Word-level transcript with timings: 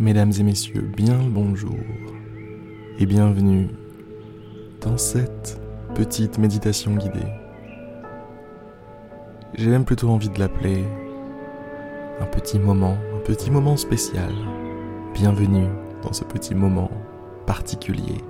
Mesdames 0.00 0.30
et 0.38 0.44
messieurs, 0.44 0.88
bien 0.96 1.20
le 1.24 1.28
bonjour 1.28 1.74
et 3.00 3.04
bienvenue 3.04 3.66
dans 4.80 4.96
cette 4.96 5.60
petite 5.96 6.38
méditation 6.38 6.94
guidée. 6.94 7.26
J'ai 9.54 9.68
même 9.68 9.84
plutôt 9.84 10.08
envie 10.10 10.28
de 10.28 10.38
l'appeler 10.38 10.84
un 12.20 12.26
petit 12.26 12.60
moment, 12.60 12.96
un 13.12 13.18
petit 13.24 13.50
moment 13.50 13.76
spécial. 13.76 14.30
Bienvenue 15.14 15.66
dans 16.04 16.12
ce 16.12 16.22
petit 16.22 16.54
moment 16.54 16.92
particulier. 17.44 18.22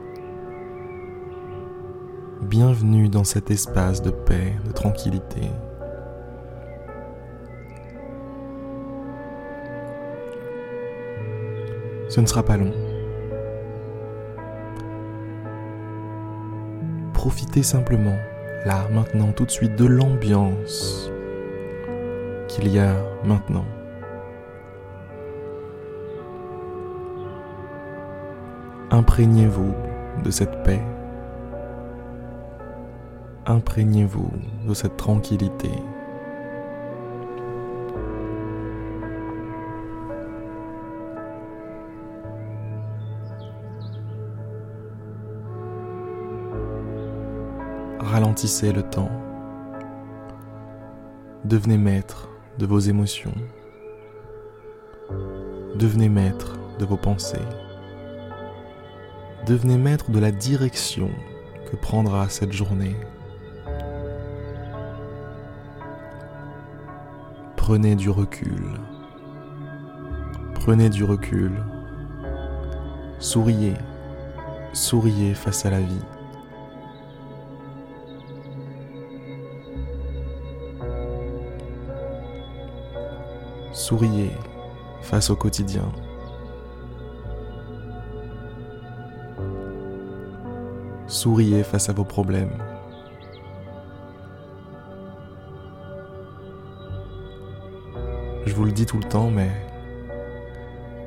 Bienvenue 2.41 3.11
dans 3.11 3.25
cet 3.25 3.51
espace 3.51 4.01
de 4.01 4.11
paix, 4.11 4.55
de 4.67 4.73
tranquillité, 4.73 5.51
Ce 12.09 12.21
ne 12.21 12.27
sera 12.27 12.43
pas 12.43 12.57
long. 12.57 12.73
Profitez 17.13 17.63
simplement, 17.63 18.17
là, 18.65 18.89
maintenant, 18.93 19.33
tout 19.33 19.45
de 19.45 19.51
suite, 19.51 19.77
de 19.77 19.85
l'ambiance 19.85 21.11
qu'il 22.49 22.69
y 22.69 22.79
a 22.79 22.95
maintenant. 23.25 23.65
Imprégnez-vous 28.91 29.75
de 30.25 30.31
cette 30.31 30.63
paix. 30.63 30.81
Imprégnez-vous 33.47 34.31
de 34.67 34.75
cette 34.75 34.97
tranquillité. 34.97 35.71
Ralentissez 48.09 48.73
le 48.73 48.83
temps. 48.83 49.11
Devenez 51.45 51.77
maître 51.77 52.31
de 52.59 52.67
vos 52.67 52.79
émotions. 52.79 53.35
Devenez 55.77 56.09
maître 56.09 56.57
de 56.79 56.87
vos 56.87 56.97
pensées. 56.97 57.47
Devenez 59.47 59.77
maître 59.77 60.11
de 60.11 60.19
la 60.19 60.31
direction 60.31 61.11
que 61.71 61.77
prendra 61.77 62.29
cette 62.29 62.53
journée. 62.53 62.97
Prenez 67.57 67.95
du 67.95 68.09
recul. 68.09 68.63
Prenez 70.55 70.89
du 70.89 71.05
recul. 71.05 71.53
Souriez. 73.19 73.75
Souriez 74.73 75.35
face 75.35 75.67
à 75.67 75.71
la 75.71 75.81
vie. 75.81 76.18
Souriez 83.89 84.33
face 85.01 85.31
au 85.31 85.37
quotidien. 85.37 85.91
Souriez 91.07 91.63
face 91.63 91.89
à 91.89 91.95
vos 91.95 92.05
problèmes. 92.05 92.53
Je 98.45 98.55
vous 98.55 98.65
le 98.65 98.73
dis 98.73 98.85
tout 98.85 98.99
le 98.99 99.09
temps, 99.09 99.31
mais 99.31 99.51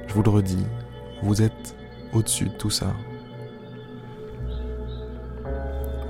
je 0.07 0.15
vous 0.15 0.23
le 0.23 0.31
redis, 0.31 0.65
vous 1.21 1.43
êtes 1.43 1.75
au-dessus 2.13 2.49
de 2.49 2.57
tout 2.57 2.71
ça. 2.71 2.87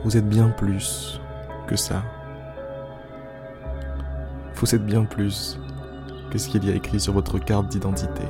Vous 0.06 0.16
êtes 0.16 0.30
bien 0.30 0.48
plus 0.48 1.20
que 1.68 1.76
ça. 1.76 2.02
Vous 4.56 4.74
êtes 4.74 4.86
bien 4.86 5.04
plus 5.04 5.60
Qu'est-ce 6.32 6.48
qu'il 6.48 6.64
y 6.64 6.72
a 6.72 6.76
écrit 6.76 7.02
sur 7.02 7.12
votre 7.12 7.40
carte 7.40 7.68
d'identité 7.68 8.24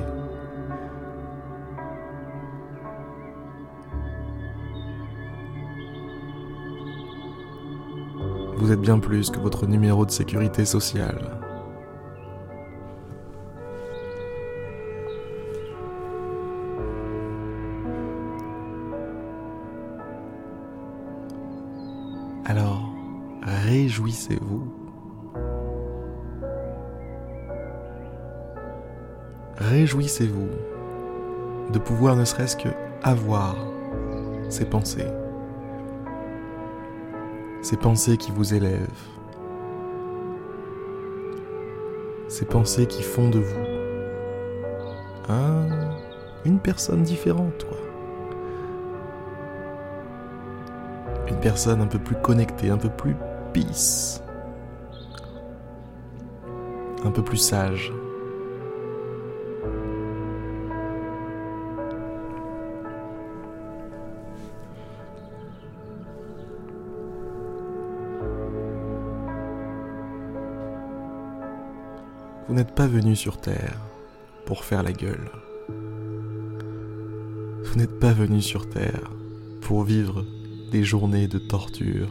Vous 8.56 8.72
êtes 8.72 8.80
bien 8.80 8.98
plus 8.98 9.30
que 9.30 9.38
votre 9.38 9.66
numéro 9.68 10.04
de 10.04 10.10
sécurité 10.10 10.64
sociale. 10.64 11.38
Alors, 22.46 22.92
réjouissez-vous 23.42 24.81
réjouissez-vous 29.70 30.48
de 31.72 31.78
pouvoir 31.78 32.16
ne 32.16 32.24
serait-ce 32.24 32.56
que 32.56 32.68
avoir 33.02 33.56
ces 34.48 34.64
pensées, 34.64 35.06
ces 37.62 37.76
pensées 37.76 38.16
qui 38.16 38.30
vous 38.30 38.54
élèvent, 38.54 38.88
ces 42.28 42.44
pensées 42.44 42.86
qui 42.86 43.02
font 43.02 43.28
de 43.28 43.38
vous 43.38 43.66
un, 45.28 45.68
une 46.44 46.58
personne 46.58 47.02
différente, 47.02 47.64
quoi. 47.64 47.78
Une 51.28 51.38
personne 51.40 51.80
un 51.80 51.86
peu 51.86 51.98
plus 51.98 52.16
connectée, 52.16 52.70
un 52.70 52.76
peu 52.76 52.90
plus 52.90 53.16
peace, 53.52 54.22
un 57.04 57.10
peu 57.10 57.22
plus 57.22 57.36
sage. 57.36 57.92
Vous 72.48 72.54
n'êtes 72.54 72.74
pas 72.74 72.88
venu 72.88 73.14
sur 73.14 73.40
Terre 73.40 73.78
pour 74.46 74.64
faire 74.64 74.82
la 74.82 74.92
gueule. 74.92 75.30
Vous 77.64 77.78
n'êtes 77.78 78.00
pas 78.00 78.12
venu 78.12 78.42
sur 78.42 78.68
Terre 78.68 79.10
pour 79.60 79.84
vivre 79.84 80.24
des 80.72 80.82
journées 80.82 81.28
de 81.28 81.38
torture. 81.38 82.10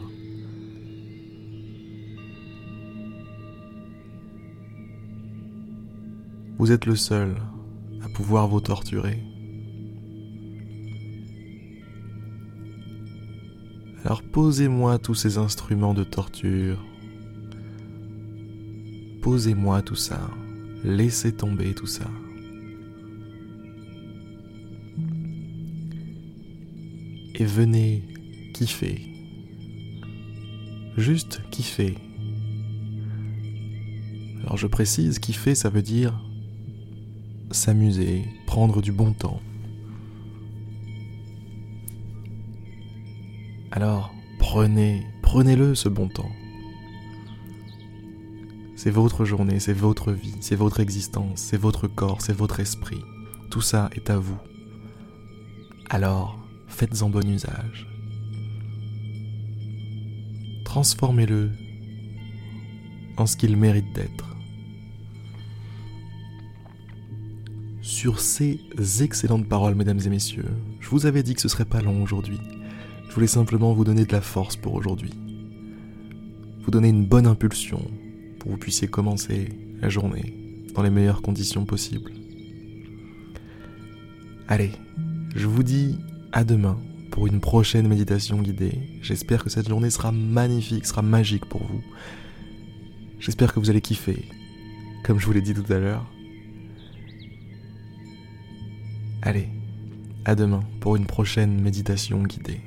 Vous 6.58 6.72
êtes 6.72 6.86
le 6.86 6.96
seul 6.96 7.34
à 8.02 8.08
pouvoir 8.08 8.48
vous 8.48 8.60
torturer. 8.60 9.22
Alors 14.04 14.22
posez-moi 14.22 14.98
tous 14.98 15.14
ces 15.14 15.36
instruments 15.38 15.94
de 15.94 16.04
torture 16.04 16.82
Posez-moi 19.22 19.82
tout 19.82 19.94
ça. 19.94 20.20
Laissez 20.82 21.32
tomber 21.32 21.74
tout 21.74 21.86
ça. 21.86 22.10
Et 27.36 27.44
venez 27.44 28.02
kiffer. 28.52 29.00
Juste 30.96 31.40
kiffer. 31.50 31.96
Alors 34.42 34.56
je 34.56 34.66
précise, 34.66 35.20
kiffer 35.20 35.54
ça 35.54 35.70
veut 35.70 35.82
dire 35.82 36.20
s'amuser, 37.52 38.24
prendre 38.46 38.82
du 38.82 38.90
bon 38.90 39.12
temps. 39.12 39.40
Alors 43.70 44.12
prenez, 44.38 45.06
prenez-le 45.22 45.74
ce 45.76 45.88
bon 45.88 46.08
temps. 46.08 46.30
C'est 48.82 48.90
votre 48.90 49.24
journée, 49.24 49.60
c'est 49.60 49.72
votre 49.72 50.10
vie, 50.10 50.34
c'est 50.40 50.56
votre 50.56 50.80
existence, 50.80 51.38
c'est 51.38 51.56
votre 51.56 51.86
corps, 51.86 52.20
c'est 52.20 52.32
votre 52.32 52.58
esprit. 52.58 53.00
Tout 53.48 53.60
ça 53.60 53.88
est 53.94 54.10
à 54.10 54.18
vous. 54.18 54.36
Alors, 55.88 56.44
faites-en 56.66 57.08
bon 57.08 57.24
usage. 57.24 57.86
Transformez-le 60.64 61.52
en 63.18 63.26
ce 63.26 63.36
qu'il 63.36 63.56
mérite 63.56 63.92
d'être. 63.94 64.34
Sur 67.82 68.18
ces 68.18 68.58
excellentes 69.00 69.48
paroles, 69.48 69.76
mesdames 69.76 70.00
et 70.04 70.10
messieurs, 70.10 70.50
je 70.80 70.88
vous 70.88 71.06
avais 71.06 71.22
dit 71.22 71.36
que 71.36 71.40
ce 71.40 71.48
serait 71.48 71.66
pas 71.66 71.82
long 71.82 72.02
aujourd'hui. 72.02 72.40
Je 73.08 73.14
voulais 73.14 73.28
simplement 73.28 73.74
vous 73.74 73.84
donner 73.84 74.06
de 74.06 74.12
la 74.12 74.20
force 74.20 74.56
pour 74.56 74.74
aujourd'hui. 74.74 75.14
Vous 76.64 76.72
donner 76.72 76.88
une 76.88 77.06
bonne 77.06 77.28
impulsion, 77.28 77.88
pour 78.42 78.48
que 78.48 78.54
vous 78.56 78.60
puissiez 78.60 78.88
commencer 78.88 79.50
la 79.80 79.88
journée 79.88 80.34
dans 80.74 80.82
les 80.82 80.90
meilleures 80.90 81.22
conditions 81.22 81.64
possibles. 81.64 82.10
Allez, 84.48 84.72
je 85.36 85.46
vous 85.46 85.62
dis 85.62 86.00
à 86.32 86.42
demain 86.42 86.76
pour 87.12 87.28
une 87.28 87.40
prochaine 87.40 87.86
méditation 87.86 88.42
guidée. 88.42 88.80
J'espère 89.00 89.44
que 89.44 89.50
cette 89.50 89.68
journée 89.68 89.90
sera 89.90 90.10
magnifique, 90.10 90.86
sera 90.86 91.02
magique 91.02 91.46
pour 91.46 91.62
vous. 91.62 91.84
J'espère 93.20 93.54
que 93.54 93.60
vous 93.60 93.70
allez 93.70 93.80
kiffer, 93.80 94.28
comme 95.04 95.20
je 95.20 95.26
vous 95.26 95.32
l'ai 95.32 95.40
dit 95.40 95.54
tout 95.54 95.72
à 95.72 95.78
l'heure. 95.78 96.10
Allez, 99.22 99.50
à 100.24 100.34
demain 100.34 100.64
pour 100.80 100.96
une 100.96 101.06
prochaine 101.06 101.60
méditation 101.60 102.24
guidée. 102.24 102.60